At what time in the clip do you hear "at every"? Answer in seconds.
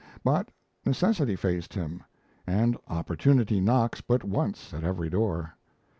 4.73-5.11